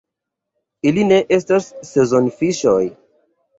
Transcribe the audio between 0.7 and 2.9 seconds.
Ili ne estas sezonfiŝoj.